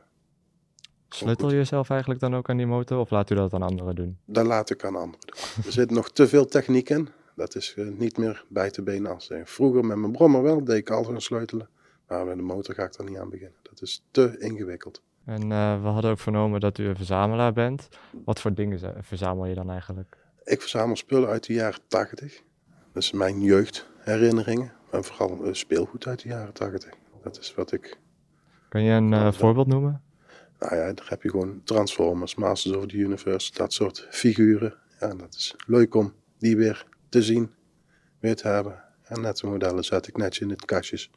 Sleutel 1.09 1.53
je 1.53 1.65
zelf 1.65 1.91
eigenlijk 1.91 2.21
dan 2.21 2.35
ook 2.35 2.51
aan 2.51 2.57
die 2.57 2.67
motor 2.67 2.99
of 2.99 3.11
laat 3.11 3.31
u 3.31 3.35
dat 3.35 3.53
aan 3.53 3.63
anderen 3.63 3.95
doen? 3.95 4.19
dat 4.25 4.47
laat 4.47 4.71
ik 4.71 4.85
aan 4.85 4.97
anderen 4.97 5.21
doen. 5.27 5.65
Er 5.65 5.73
zit 5.73 5.91
nog 5.91 6.11
te 6.11 6.29
veel 6.29 6.47
techniek 6.47 6.91
in. 6.91 7.09
Dat 7.37 7.55
is 7.55 7.75
eh, 7.77 7.87
niet 7.87 8.19
meer 8.19 8.45
bij 8.49 8.71
te 8.71 8.83
benen 8.83 9.15
als 9.15 9.31
eh, 9.31 9.41
Vroeger 9.45 9.85
met 9.85 9.97
mijn 9.97 10.13
brommer 10.13 10.43
wel, 10.43 10.65
deed 10.65 10.77
ik 10.77 10.91
altijd 10.91 11.23
sleutelen. 11.23 11.69
Maar 12.09 12.27
met 12.27 12.37
de 12.37 12.43
motor 12.43 12.75
ga 12.75 12.85
ik 12.85 12.95
er 12.95 13.05
niet 13.05 13.19
aan 13.19 13.31
beginnen. 13.31 13.59
Dat 13.63 13.83
is 13.83 14.05
te 14.11 14.39
ingewikkeld. 14.39 15.03
En 15.25 15.53
eh, 15.53 15.83
we 15.83 15.89
hadden 15.89 16.11
ook 16.11 16.19
vernomen 16.19 16.61
dat 16.61 16.79
u 16.79 16.87
een 16.87 16.97
verzamelaar 16.97 17.53
bent. 17.53 17.89
Wat 18.25 18.41
voor 18.41 18.55
dingen 18.55 18.95
verzamel 19.05 19.47
je 19.47 19.55
dan 19.55 19.71
eigenlijk? 19.71 20.17
Ik 20.45 20.61
verzamel 20.61 20.97
spullen 20.97 21.29
uit 21.29 21.47
de 21.47 21.53
jaren 21.53 21.81
80. 21.89 22.43
Dat 22.93 23.03
is 23.03 23.13
mijn 23.13 23.41
jeugdherinneringen. 23.41 24.73
En 24.91 25.05
vooral 25.05 25.45
eh, 25.45 25.53
speelgoed 25.53 26.07
uit 26.07 26.23
de 26.23 26.29
jaren 26.29 26.53
80. 26.53 26.91
Dat 27.23 27.39
is 27.39 27.55
wat 27.55 27.73
ik. 27.73 27.99
Kun 28.69 28.83
je 28.83 28.93
een 28.93 29.13
eh, 29.13 29.33
voorbeeld 29.33 29.67
noemen? 29.67 30.03
Nou 30.59 30.77
ja, 30.77 30.93
daar 30.93 31.07
heb 31.09 31.23
je 31.23 31.31
gewoon 31.31 31.61
Transformers, 31.65 32.35
Masters 32.35 32.77
of 32.77 32.87
the 32.87 32.97
Universe, 32.97 33.53
dat 33.53 33.73
soort 33.73 34.07
figuren. 34.11 34.75
Ja, 35.01 35.15
dat 35.15 35.35
is 35.35 35.55
leuk 35.67 35.95
om 35.95 36.13
die 36.39 36.57
weer 36.57 36.87
te 37.09 37.23
zien, 37.23 37.51
weer 38.19 38.37
te 38.37 38.49
hebben. 38.49 38.83
En 39.03 39.21
net 39.21 39.37
de 39.37 39.47
modellen 39.47 39.85
zet 39.85 40.07
ik 40.07 40.17
netjes 40.17 40.41
in 40.41 40.49
de 40.49 40.65
kastjes. 40.65 41.11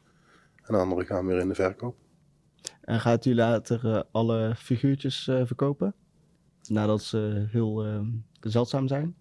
En 0.62 0.74
andere 0.74 1.04
gaan 1.04 1.26
weer 1.26 1.38
in 1.38 1.48
de 1.48 1.54
verkoop. 1.54 1.96
En 2.80 3.00
gaat 3.00 3.24
u 3.24 3.34
later 3.34 3.94
eh, 3.94 4.02
alle 4.10 4.54
figuurtjes 4.56 5.28
eh, 5.28 5.42
verkopen? 5.44 5.94
Nadat 6.68 7.02
ze 7.02 7.46
heel 7.50 7.84
eh, 7.84 8.00
zeldzaam 8.40 8.88
zijn? 8.88 9.14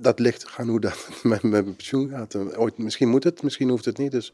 Dat 0.00 0.18
ligt 0.18 0.54
aan 0.56 0.68
hoe 0.68 0.80
dat 0.80 1.08
met, 1.22 1.42
mijn 1.42 1.64
pensioen 1.76 2.08
gaat. 2.08 2.56
Ooit, 2.56 2.78
misschien 2.78 3.08
moet 3.08 3.24
het, 3.24 3.42
misschien 3.42 3.68
hoeft 3.68 3.84
het 3.84 3.98
niet. 3.98 4.12
Dus 4.12 4.32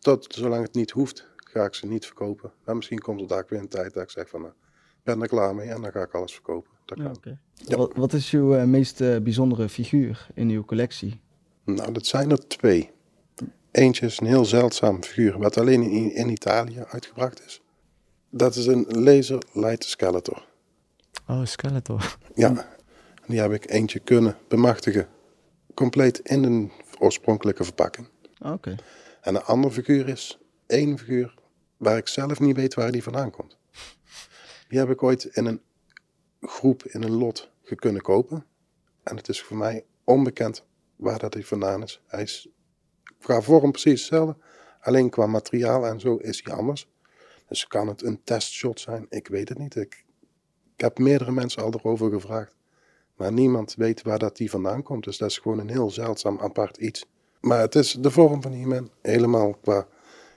tot, 0.00 0.34
zolang 0.34 0.62
het 0.62 0.74
niet 0.74 0.90
hoeft, 0.90 1.26
ga 1.36 1.64
ik 1.64 1.74
ze 1.74 1.86
niet 1.86 2.06
verkopen. 2.06 2.52
Maar 2.64 2.76
misschien 2.76 2.98
komt 2.98 3.20
er 3.20 3.26
daar 3.26 3.44
weer 3.48 3.58
een 3.58 3.68
tijd 3.68 3.94
dat 3.94 4.02
ik 4.02 4.10
zeg 4.10 4.28
van, 4.28 4.40
nou, 4.40 4.52
ik 4.52 5.02
ben 5.02 5.22
er 5.22 5.28
klaar 5.28 5.54
mee 5.54 5.68
en 5.68 5.82
dan 5.82 5.90
ga 5.92 6.02
ik 6.02 6.14
alles 6.14 6.32
verkopen. 6.32 6.70
Dat 6.84 6.98
Ja, 6.98 7.04
kan. 7.04 7.16
oké. 7.16 7.38
Ja. 7.54 7.76
Wat, 7.76 7.92
wat 7.94 8.12
is 8.12 8.30
uw 8.30 8.66
meest 8.66 8.98
bijzondere 8.98 9.68
figuur 9.68 10.26
in 10.34 10.48
uw 10.48 10.64
collectie? 10.64 11.20
Nou, 11.64 11.92
dat 11.92 12.06
zijn 12.06 12.30
er 12.30 12.48
twee. 12.48 12.90
Eentje 13.76 14.06
is 14.06 14.20
een 14.20 14.26
heel 14.26 14.44
zeldzaam 14.44 15.02
figuur, 15.02 15.38
wat 15.38 15.58
alleen 15.58 15.82
in, 15.82 16.14
in 16.14 16.28
Italië 16.28 16.84
uitgebracht 16.88 17.44
is. 17.46 17.62
Dat 18.30 18.54
is 18.54 18.66
een 18.66 18.86
laser 18.88 19.42
light 19.52 19.84
skeletor. 19.84 20.46
Oh, 21.28 21.44
Skeletor. 21.44 22.16
Ja, 22.34 22.68
die 23.26 23.40
heb 23.40 23.52
ik 23.52 23.70
eentje 23.70 23.98
kunnen 23.98 24.36
bemachtigen. 24.48 25.08
Compleet 25.74 26.18
in 26.18 26.44
een 26.44 26.72
oorspronkelijke 26.98 27.64
verpakking. 27.64 28.08
Ah, 28.38 28.52
Oké. 28.52 28.74
En 29.20 29.34
een 29.34 29.42
andere 29.42 29.74
figuur 29.74 30.08
is 30.08 30.38
één 30.66 30.98
figuur 30.98 31.34
waar 31.76 31.96
ik 31.96 32.08
zelf 32.08 32.40
niet 32.40 32.56
weet 32.56 32.74
waar 32.74 32.92
die 32.92 33.02
vandaan 33.02 33.30
komt. 33.30 33.56
Die 34.68 34.78
heb 34.78 34.90
ik 34.90 35.02
ooit 35.02 35.24
in 35.24 35.46
een 35.46 35.60
groep, 36.40 36.84
in 36.84 37.02
een 37.02 37.14
lot 37.16 37.50
kunnen 37.74 38.02
kopen. 38.02 38.44
En 39.02 39.16
het 39.16 39.28
is 39.28 39.42
voor 39.42 39.56
mij 39.56 39.84
onbekend 40.04 40.64
waar 40.96 41.18
dat 41.18 41.34
hij 41.34 41.42
vandaan 41.42 41.82
is. 41.82 42.00
Hij 42.06 42.22
is 42.22 42.48
qua 43.20 43.40
vorm 43.40 43.70
precies 43.70 44.00
hetzelfde, 44.00 44.36
alleen 44.80 45.10
qua 45.10 45.26
materiaal 45.26 45.86
en 45.86 46.00
zo 46.00 46.16
is 46.16 46.40
hij 46.44 46.54
anders. 46.54 46.88
Dus 47.48 47.66
kan 47.66 47.88
het 47.88 48.02
een 48.02 48.20
testshot 48.24 48.80
zijn? 48.80 49.06
Ik 49.08 49.28
weet 49.28 49.48
het 49.48 49.58
niet. 49.58 49.76
Ik, 49.76 50.04
ik 50.74 50.80
heb 50.80 50.98
meerdere 50.98 51.32
mensen 51.32 51.62
al 51.62 51.72
erover 51.72 52.10
gevraagd. 52.10 52.54
Maar 53.16 53.32
niemand 53.32 53.74
weet 53.74 54.02
waar 54.02 54.18
dat 54.18 54.36
die 54.36 54.50
vandaan 54.50 54.82
komt. 54.82 55.04
Dus 55.04 55.18
dat 55.18 55.30
is 55.30 55.38
gewoon 55.38 55.58
een 55.58 55.70
heel 55.70 55.90
zeldzaam 55.90 56.38
apart 56.40 56.76
iets. 56.76 57.06
Maar 57.40 57.60
het 57.60 57.74
is 57.74 57.92
de 57.92 58.10
vorm 58.10 58.42
van 58.42 58.52
He-Man. 58.52 58.90
Helemaal 59.02 59.54
qua 59.54 59.86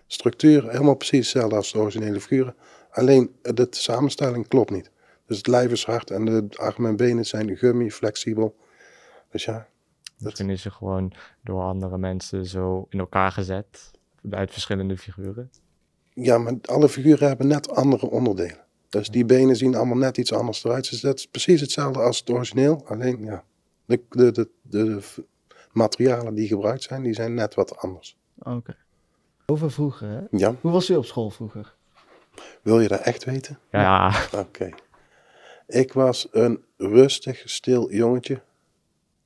structuur. 0.07 0.69
Helemaal 0.69 0.95
precies 0.95 1.19
hetzelfde 1.19 1.55
als 1.55 1.71
de 1.71 1.79
originele 1.79 2.19
figuren. 2.21 2.55
Alleen 2.91 3.35
de 3.41 3.67
samenstelling 3.69 4.47
klopt 4.47 4.71
niet. 4.71 4.91
Dus 5.25 5.37
het 5.37 5.47
lijf 5.47 5.71
is 5.71 5.85
hard 5.85 6.11
en 6.11 6.25
de 6.25 6.47
armen 6.55 6.89
en 6.89 6.95
benen 6.95 7.25
zijn 7.25 7.57
gummy, 7.57 7.89
flexibel. 7.89 8.55
Dus 9.31 9.45
ja, 9.45 9.67
Misschien 10.19 10.49
is 10.49 10.61
ze 10.61 10.71
gewoon 10.71 11.11
door 11.43 11.61
andere 11.61 11.97
mensen 11.97 12.45
zo 12.45 12.85
in 12.89 12.99
elkaar 12.99 13.31
gezet. 13.31 13.91
Uit 14.29 14.51
verschillende 14.51 14.97
figuren. 14.97 15.49
Ja, 16.13 16.37
maar 16.37 16.53
alle 16.65 16.89
figuren 16.89 17.27
hebben 17.27 17.47
net 17.47 17.69
andere 17.75 18.09
onderdelen. 18.09 18.65
Dus 18.89 19.09
die 19.09 19.25
benen 19.25 19.55
zien 19.55 19.75
allemaal 19.75 19.97
net 19.97 20.17
iets 20.17 20.33
anders 20.33 20.63
eruit. 20.63 20.89
Dus 20.89 21.01
dat 21.01 21.17
is 21.17 21.27
precies 21.27 21.61
hetzelfde 21.61 21.99
als 21.99 22.19
het 22.19 22.29
origineel. 22.29 22.87
Alleen 22.87 23.23
ja, 23.23 23.43
de, 23.85 24.01
de, 24.09 24.31
de, 24.31 24.49
de 24.61 25.01
materialen 25.71 26.33
die 26.33 26.47
gebruikt 26.47 26.83
zijn, 26.83 27.03
die 27.03 27.13
zijn 27.13 27.33
net 27.33 27.55
wat 27.55 27.77
anders. 27.77 28.17
Oké. 28.39 28.75
Over 29.45 29.71
vroeger, 29.71 30.09
hè? 30.09 30.21
Ja, 30.37 30.55
Hoe 30.61 30.71
was 30.71 30.89
u 30.89 30.95
op 30.95 31.05
school 31.05 31.29
vroeger? 31.29 31.75
wil 32.61 32.79
je 32.79 32.87
dat 32.87 32.99
echt 32.99 33.23
weten? 33.23 33.59
Ja, 33.71 34.13
Oké. 34.35 34.69
Ik 35.67 35.93
was 35.93 36.27
een 36.31 36.63
rustig, 36.77 37.41
stil 37.45 37.91
jongetje, 37.91 38.41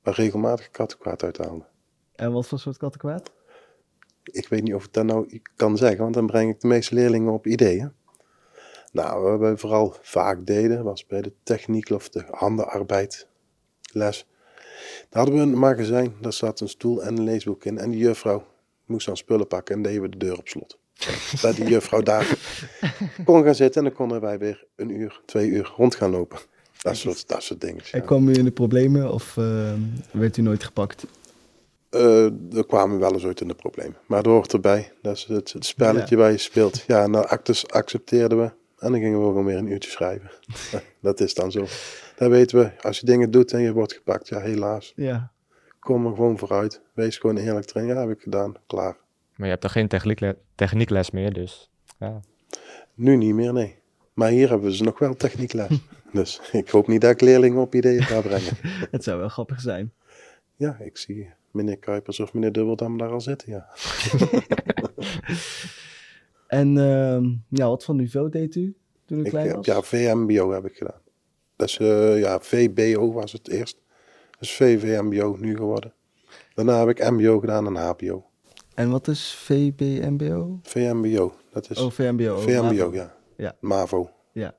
waar 0.04 0.14
regelmatig 0.14 0.70
kattenkwaad 0.70 1.22
uithaalde. 1.22 1.64
En 2.14 2.32
wat 2.32 2.46
voor 2.46 2.58
soort 2.58 2.76
kattenkwaad? 2.76 3.32
Ik 4.22 4.48
weet 4.48 4.62
niet 4.62 4.74
of 4.74 4.84
ik 4.84 4.92
dat 4.92 5.04
nou 5.04 5.40
kan 5.56 5.76
zeggen, 5.76 5.98
want 5.98 6.14
dan 6.14 6.26
breng 6.26 6.50
ik 6.50 6.60
de 6.60 6.66
meeste 6.66 6.94
leerlingen 6.94 7.32
op 7.32 7.46
ideeën. 7.46 7.92
Nou, 8.92 9.22
wat 9.22 9.50
we 9.50 9.56
vooral 9.56 9.96
vaak 10.00 10.46
deden, 10.46 10.84
was 10.84 11.06
bij 11.06 11.22
de 11.22 11.32
techniek 11.42 11.90
of 11.90 12.08
de 12.08 12.24
handenarbeid 12.30 13.28
les. 13.92 14.26
Daar 15.08 15.22
hadden 15.22 15.34
we 15.34 15.40
een 15.40 15.58
magazijn, 15.58 16.14
daar 16.20 16.32
zat 16.32 16.60
een 16.60 16.68
stoel 16.68 17.02
en 17.02 17.16
een 17.16 17.24
leesboek 17.24 17.64
in. 17.64 17.78
En 17.78 17.90
die 17.90 18.00
juffrouw 18.00 18.46
moest 18.86 19.06
dan 19.06 19.16
spullen 19.16 19.46
pakken 19.46 19.74
en 19.74 19.82
deden 19.82 20.02
we 20.02 20.08
de 20.08 20.16
deur 20.16 20.38
op 20.38 20.48
slot. 20.48 20.78
Dat 21.42 21.56
die 21.56 21.68
juffrouw 21.68 22.02
daar 22.02 22.38
kon 23.24 23.44
gaan 23.44 23.54
zitten 23.54 23.82
en 23.82 23.88
dan 23.88 23.96
konden 23.96 24.20
wij 24.20 24.38
weer 24.38 24.66
een 24.76 24.90
uur, 24.90 25.22
twee 25.26 25.48
uur 25.48 25.72
rond 25.76 25.94
gaan 25.94 26.10
lopen. 26.10 26.38
Dat 26.84 26.96
soort, 26.96 27.28
dat 27.28 27.42
soort 27.42 27.60
dingen. 27.60 27.82
En 27.92 28.04
kwam 28.04 28.28
u 28.28 28.32
in 28.34 28.44
de 28.44 28.50
problemen 28.50 29.12
of 29.12 29.36
eh, 29.36 29.72
werd 30.12 30.36
u 30.36 30.42
nooit 30.42 30.64
gepakt? 30.64 31.06
Eh, 31.90 32.24
er 32.56 32.66
kwamen 32.66 32.98
wel 32.98 33.12
eens 33.12 33.24
ooit 33.24 33.40
in 33.40 33.48
de 33.48 33.54
problemen. 33.54 33.96
Maar 34.06 34.22
dat 34.22 34.32
hoort 34.32 34.52
erbij. 34.52 34.92
Dat 35.02 35.16
is 35.16 35.24
het, 35.24 35.52
het 35.52 35.64
spelletje 35.66 36.16
waar 36.16 36.30
je 36.30 36.38
speelt. 36.38 36.84
Ja, 36.86 37.06
nou 37.06 37.26
actes 37.26 37.68
accepteerden 37.68 38.38
we. 38.38 38.44
En 38.78 38.90
dan 38.92 39.00
gingen 39.00 39.18
we 39.20 39.24
gewoon 39.26 39.44
weer 39.44 39.56
een 39.56 39.70
uurtje 39.72 39.90
schrijven. 39.90 40.30
dat 41.00 41.20
is 41.20 41.34
dan 41.34 41.50
zo. 41.52 41.66
Dan 42.16 42.30
weten 42.30 42.58
we, 42.58 42.70
als 42.80 43.00
je 43.00 43.06
dingen 43.06 43.30
doet 43.30 43.52
en 43.52 43.60
je 43.60 43.72
wordt 43.72 43.92
gepakt, 43.92 44.28
ja 44.28 44.40
helaas. 44.40 44.92
Ja. 44.96 45.32
Kom 45.78 46.06
er 46.06 46.14
gewoon 46.14 46.38
vooruit. 46.38 46.80
Wees 46.94 47.16
gewoon 47.18 47.36
eerlijk 47.36 47.74
erin. 47.74 47.86
Ja, 47.88 48.00
heb 48.00 48.10
ik 48.10 48.20
gedaan. 48.20 48.54
Klaar. 48.66 48.96
maar 49.36 49.46
je 49.46 49.52
hebt 49.52 49.64
er 49.64 49.70
geen 49.70 49.88
techniekle- 49.88 50.38
techniekles 50.54 51.10
meer, 51.10 51.32
dus 51.32 51.70
ja. 51.98 52.20
Nu 52.94 53.16
niet 53.16 53.34
meer, 53.34 53.52
nee. 53.52 53.78
Maar 54.12 54.30
hier 54.30 54.48
hebben 54.48 54.68
we 54.68 54.76
ze 54.76 54.82
nog 54.82 54.98
wel 54.98 55.14
techniekles. 55.14 55.68
dus 56.14 56.40
ik 56.52 56.68
hoop 56.68 56.86
niet 56.86 57.00
dat 57.00 57.10
ik 57.10 57.20
leerlingen 57.20 57.60
op 57.60 57.74
ideeën 57.74 58.02
ga 58.02 58.20
brengen. 58.20 58.56
Het 58.90 59.04
zou 59.04 59.18
wel 59.18 59.28
grappig 59.28 59.60
zijn. 59.60 59.92
Ja, 60.56 60.76
ik 60.78 60.96
zie 60.96 61.30
meneer 61.50 61.78
Kuipers 61.78 62.20
of 62.20 62.32
meneer 62.32 62.52
Dubbeldam 62.52 62.98
daar 62.98 63.10
al 63.10 63.20
zitten, 63.20 63.50
ja. 63.52 63.66
En 66.46 66.78
ehm, 66.78 67.24
ja, 67.48 67.68
wat 67.68 67.84
voor 67.84 67.94
niveau 67.94 68.28
deed 68.30 68.54
u 68.54 68.76
toen 69.06 69.18
u 69.18 69.24
Ik 69.24 69.30
klein 69.30 69.46
heb, 69.46 69.56
was? 69.56 69.66
ja, 69.66 69.82
VMBO 69.82 70.50
heb 70.52 70.64
ik 70.66 70.76
gedaan. 70.76 71.00
Dat 71.56 71.68
is, 71.68 71.78
eh, 71.78 72.18
ja, 72.18 72.40
VBO 72.40 73.12
was 73.12 73.32
het 73.32 73.48
eerst. 73.48 73.80
Dat 74.30 74.40
is 74.40 74.52
VVMBO 74.52 75.36
nu 75.40 75.56
geworden. 75.56 75.92
Daarna 76.54 76.78
heb 76.78 76.88
ik 76.88 77.10
MBO 77.10 77.38
gedaan 77.38 77.66
en 77.66 77.76
HBO. 77.76 78.26
En 78.74 78.90
wat 78.90 79.08
is 79.08 79.34
VBMBO? 79.34 80.58
VMBO, 80.62 81.34
dat 81.52 81.70
is 81.70 81.78
Oh, 81.78 81.90
VMBO. 81.90 82.38
VMBO, 82.38 82.92
ja. 82.92 83.14
Ja. 83.36 83.56
MAVO. 83.60 84.10
Ja. 84.32 84.54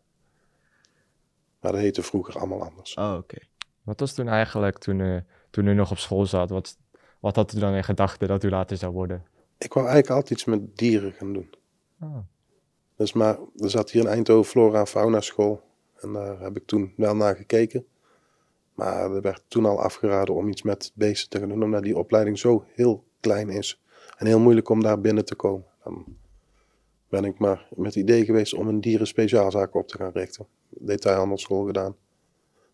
Maar 1.66 1.74
dat 1.74 1.84
heette 1.84 2.04
vroeger 2.04 2.38
allemaal 2.38 2.64
anders. 2.64 2.94
Oh, 2.94 3.16
oké. 3.18 3.38
Wat 3.84 4.00
was 4.00 4.14
toen 4.14 4.28
eigenlijk, 4.28 4.78
toen, 4.78 5.00
u 5.00 5.24
toen 5.50 5.68
u 5.68 5.74
nog 5.74 5.92
op 5.92 5.98
school 5.98 6.26
zat, 6.26 6.50
wat, 6.50 6.78
wat 7.20 7.36
had 7.36 7.54
u 7.54 7.60
dan 7.60 7.74
in 7.74 7.84
gedachten 7.84 8.28
dat 8.28 8.44
u 8.44 8.50
later 8.50 8.78
zou 8.78 8.94
worden? 8.94 9.26
Ik 9.58 9.74
wou 9.74 9.86
eigenlijk 9.86 10.16
altijd 10.16 10.40
iets 10.40 10.46
met 10.46 10.78
dieren 10.78 11.12
gaan 11.12 11.34
doen. 11.34 11.50
Ah, 12.00 12.18
Dus 12.96 13.14
maar 13.14 13.38
er 13.58 13.70
zat 13.70 13.92
hier 13.92 14.02
in 14.02 14.08
Eindhoven 14.08 14.52
Flora 14.52 14.80
en 14.80 14.88
Fauna 14.88 15.22
school. 15.22 15.64
En 16.00 16.14
daar 16.14 16.40
heb 16.40 16.58
ik 16.58 16.66
toen 16.66 16.94
wel 16.98 17.16
naar 17.16 17.36
gekeken. 17.36 17.86
Maar 18.74 19.12
er 19.12 19.22
werd 19.22 19.44
toen 19.48 19.66
al 19.66 19.82
afgeraden 19.82 20.36
om 20.36 20.48
iets 20.48 20.62
met 20.62 20.92
beesten 20.94 21.30
te 21.30 21.40
gaan 21.40 21.50
doen. 21.50 21.64
Omdat 21.64 21.84
die 21.84 21.98
opleiding 21.98 22.40
zo 22.40 22.66
heel 22.74 23.04
klein 23.20 23.50
is. 23.50 23.82
En 24.18 24.26
heel 24.26 24.40
moeilijk 24.40 24.70
om 24.70 24.84
daar 24.84 25.02
binnen 25.02 25.26
te 25.26 25.36
komen. 25.36 25.66
Dan 25.84 26.06
ben 27.16 27.26
ik 27.26 27.40
maar 27.40 27.68
met 27.76 27.86
het 27.86 27.96
idee 27.96 28.26
geweest 28.26 28.54
om 28.54 28.68
een 28.68 28.82
dieren 28.82 29.08
speciaalzaak 29.08 29.76
op 29.76 29.88
te 29.88 29.98
gaan 29.98 30.12
richten. 30.14 30.48
Detailhandelschool 30.70 31.66
gedaan. 31.66 31.96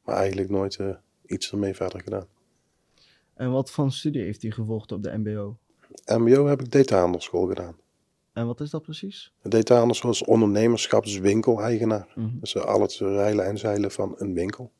Maar 0.06 0.16
eigenlijk 0.16 0.50
nooit 0.50 0.76
eh, 0.76 0.90
iets 1.26 1.52
ermee 1.52 1.74
verder 1.74 2.02
gedaan. 2.02 2.28
En 3.34 3.52
wat 3.52 3.72
voor 3.72 3.92
studie 3.92 4.22
heeft 4.22 4.44
u 4.44 4.52
gevolgd 4.52 4.92
op 4.92 5.04
de 5.04 5.18
MBO? 5.18 5.58
MBO 6.06 6.46
heb 6.46 6.62
ik 6.62 6.72
detailhandelschool 6.72 7.48
gedaan. 7.48 7.76
En 8.34 8.46
wat 8.46 8.62
is 8.62 8.70
dat 8.70 8.82
precies? 8.82 9.34
De 9.42 9.50
detailhandelschool 9.50 10.12
is 10.12 10.24
ondernemerschapswinkel-eigenaar. 10.24 12.08
Mhm. 12.16 12.40
Dus 12.40 12.56
eh, 12.56 12.64
al 12.64 12.82
het 12.82 12.94
rijlen 12.94 13.46
en 13.46 13.58
zeilen 13.58 13.92
van 13.92 14.14
een 14.18 14.34
winkel. 14.34 14.72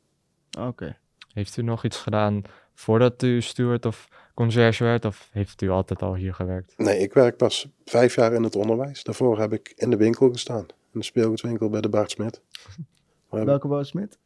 Oké. 0.58 0.98
Heeft 1.32 1.56
u 1.56 1.62
nog 1.62 1.84
iets 1.84 1.96
gedaan 1.96 2.42
voordat 2.74 3.22
u 3.22 3.42
steward 3.42 3.86
of 3.86 4.08
conciërge 4.34 4.84
werd, 4.84 5.04
of 5.04 5.28
heeft 5.32 5.62
u 5.62 5.68
altijd 5.70 6.02
al 6.02 6.14
hier 6.14 6.34
gewerkt? 6.34 6.74
Nee, 6.76 6.98
ik 6.98 7.12
werk 7.12 7.36
pas 7.36 7.68
vijf 7.84 8.14
jaar 8.14 8.32
in 8.32 8.42
het 8.42 8.56
onderwijs. 8.56 9.02
Daarvoor 9.02 9.38
heb 9.38 9.52
ik 9.52 9.72
in 9.76 9.90
de 9.90 9.96
winkel 9.96 10.30
gestaan. 10.30 10.66
In 10.92 11.00
de 11.00 11.04
speelgoedwinkel 11.04 11.68
bij 11.68 11.80
de 11.80 11.88
Bart 11.88 12.10
Smit. 12.10 12.40
Welke 13.30 13.68
bouwsmid? 13.68 14.18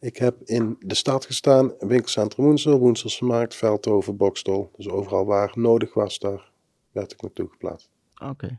Ik 0.00 0.16
heb 0.16 0.42
in 0.44 0.76
de 0.80 0.94
stad 0.94 1.24
gestaan, 1.26 1.72
winkelcentrum 1.78 2.44
Woensel, 2.44 2.78
Woenselse 2.78 3.24
Markt, 3.24 3.54
Veldhoven, 3.54 4.16
Bokstol. 4.16 4.70
Dus 4.76 4.88
overal 4.88 5.24
waar 5.24 5.52
nodig 5.54 5.94
was, 5.94 6.18
daar 6.18 6.50
werd 6.92 7.12
ik 7.12 7.22
naartoe 7.22 7.48
geplaatst. 7.48 7.90
Oké. 8.22 8.58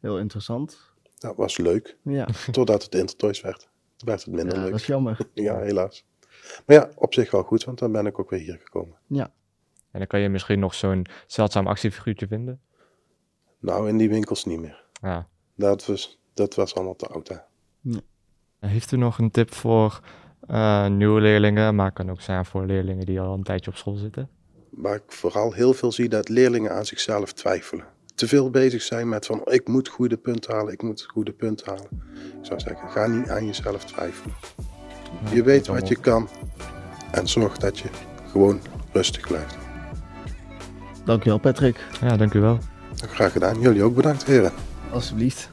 Heel 0.00 0.18
interessant. 0.18 0.78
Dat 1.18 1.36
was 1.36 1.56
leuk, 1.58 1.96
Ja, 2.02 2.28
totdat 2.50 2.82
het 2.82 2.94
Intertoys 2.94 3.40
werd. 3.40 3.68
Toen 3.96 4.08
werd 4.08 4.24
het 4.24 4.34
minder 4.34 4.54
ja 4.54 4.60
leuk. 4.60 4.70
dat 4.70 4.80
is 4.80 4.86
jammer. 4.86 5.18
Ja, 5.34 5.58
helaas. 5.58 6.04
Maar 6.66 6.76
ja, 6.76 6.90
op 6.94 7.14
zich 7.14 7.30
wel 7.30 7.42
goed, 7.42 7.64
want 7.64 7.78
dan 7.78 7.92
ben 7.92 8.06
ik 8.06 8.18
ook 8.18 8.30
weer 8.30 8.40
hier 8.40 8.58
gekomen. 8.62 8.96
Ja. 9.06 9.32
En 9.90 9.98
dan 9.98 10.06
kan 10.06 10.20
je 10.20 10.28
misschien 10.28 10.58
nog 10.58 10.74
zo'n 10.74 11.06
zeldzaam 11.26 11.66
actiefiguurtje 11.66 12.26
vinden. 12.26 12.60
Nou, 13.58 13.88
in 13.88 13.96
die 13.96 14.08
winkels 14.08 14.44
niet 14.44 14.60
meer. 14.60 14.84
Ja. 15.02 15.28
Dat 15.54 15.86
was, 15.86 16.20
dat 16.34 16.54
was 16.54 16.74
allemaal 16.74 16.96
te 16.96 17.06
oud, 17.06 17.28
hè. 17.28 17.36
Heeft 18.58 18.92
u 18.92 18.96
nog 18.96 19.18
een 19.18 19.30
tip 19.30 19.54
voor 19.54 20.00
eh, 20.46 20.86
nieuwe 20.86 21.20
leerlingen, 21.20 21.74
maar 21.74 21.92
kan 21.92 22.10
ook 22.10 22.20
zijn 22.20 22.44
voor 22.44 22.66
leerlingen 22.66 23.06
die 23.06 23.20
al 23.20 23.34
een 23.34 23.42
tijdje 23.42 23.70
op 23.70 23.76
school 23.76 23.94
zitten? 23.94 24.28
Waar 24.70 24.94
ik 24.94 25.02
vooral 25.06 25.52
heel 25.52 25.72
veel 25.72 25.92
zie 25.92 26.08
dat 26.08 26.28
leerlingen 26.28 26.72
aan 26.72 26.84
zichzelf 26.84 27.32
twijfelen. 27.32 27.84
Te 28.14 28.28
veel 28.28 28.50
bezig 28.50 28.82
zijn 28.82 29.08
met 29.08 29.26
van 29.26 29.42
ik 29.44 29.68
moet 29.68 29.88
goede 29.88 30.16
punten 30.16 30.54
halen, 30.54 30.72
ik 30.72 30.82
moet 30.82 31.02
goede 31.02 31.32
punten 31.32 31.66
halen. 31.66 31.88
Ik 32.40 32.46
zou 32.46 32.60
zeggen, 32.60 32.90
ga 32.90 33.06
niet 33.06 33.28
aan 33.28 33.46
jezelf 33.46 33.84
twijfelen. 33.84 34.34
Je 35.32 35.42
weet 35.42 35.66
wat 35.66 35.88
je 35.88 35.96
kan 35.96 36.28
en 37.12 37.28
zorg 37.28 37.56
dat 37.56 37.78
je 37.78 37.88
gewoon 38.30 38.60
rustig 38.92 39.26
blijft. 39.26 39.59
Dankjewel 41.10 41.38
Patrick. 41.38 41.76
Ja, 42.00 42.16
dank 42.16 42.34
u 42.34 42.40
wel. 42.40 42.58
Graag 43.08 43.32
gedaan. 43.32 43.60
Jullie 43.60 43.82
ook 43.82 43.94
bedankt 43.94 44.24
heren. 44.24 44.52
Alsjeblieft. 44.92 45.50